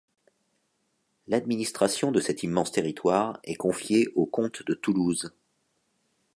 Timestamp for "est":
3.43-3.53